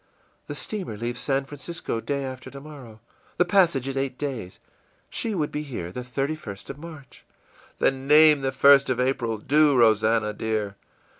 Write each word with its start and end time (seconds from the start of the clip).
î 0.01 0.51
ìThe 0.51 0.55
steamer 0.55 0.97
leaves 0.97 1.19
San 1.19 1.45
Francisco 1.45 1.99
day 2.01 2.23
after 2.25 2.49
tomorrow. 2.49 2.99
The 3.37 3.45
passage 3.45 3.87
is 3.87 3.95
eight 3.95 4.17
days. 4.17 4.57
She 5.11 5.35
would 5.35 5.51
be 5.51 5.61
here 5.61 5.91
the 5.91 6.01
31st 6.01 6.71
of 6.71 6.79
March.î 6.79 7.21
ìThen 7.85 8.07
name 8.07 8.41
the 8.41 8.49
1st 8.49 8.89
of 8.89 8.99
April; 8.99 9.37
do, 9.37 9.77
Rosannah, 9.77 10.33
dear. 10.33 10.75